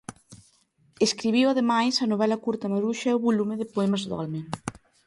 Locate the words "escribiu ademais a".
1.07-2.09